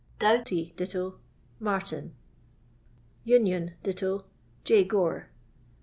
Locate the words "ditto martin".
0.77-2.15